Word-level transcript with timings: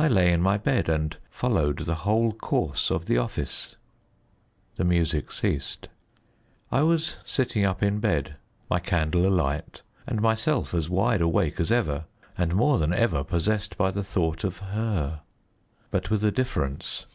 I 0.00 0.08
lay 0.08 0.32
in 0.32 0.42
my 0.42 0.56
bed 0.58 0.88
and 0.88 1.16
followed 1.30 1.78
the 1.78 1.94
whole 2.02 2.32
course 2.32 2.90
of 2.90 3.06
the 3.06 3.18
office. 3.18 3.76
The 4.74 4.82
music 4.82 5.30
ceased. 5.30 5.88
I 6.72 6.82
was 6.82 7.18
sitting 7.24 7.64
up 7.64 7.80
in 7.80 8.00
bed, 8.00 8.34
my 8.68 8.80
candle 8.80 9.24
alight, 9.28 9.82
and 10.08 10.20
myself 10.20 10.74
as 10.74 10.90
wide 10.90 11.20
awake 11.20 11.60
as 11.60 11.70
ever, 11.70 12.06
and 12.36 12.52
more 12.56 12.78
than 12.80 12.92
ever 12.92 13.22
possessed 13.22 13.76
by 13.78 13.92
the 13.92 14.02
thought 14.02 14.42
of 14.42 14.58
her. 14.58 15.20
But 15.92 16.10
with 16.10 16.24
a 16.24 16.32
difference. 16.32 17.06